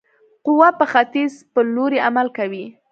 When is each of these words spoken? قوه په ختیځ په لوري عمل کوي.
قوه 0.45 0.69
په 0.79 0.85
ختیځ 0.91 1.33
په 1.53 1.59
لوري 1.75 1.99
عمل 2.07 2.27
کوي. 2.37 2.65